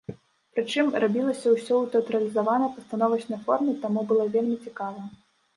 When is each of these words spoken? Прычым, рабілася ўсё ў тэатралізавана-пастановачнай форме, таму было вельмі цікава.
Прычым, 0.59 0.87
рабілася 1.03 1.47
ўсё 1.55 1.73
ў 1.83 1.93
тэатралізавана-пастановачнай 1.95 3.39
форме, 3.51 3.77
таму 3.85 3.99
было 4.15 4.29
вельмі 4.39 4.57
цікава. 4.69 5.01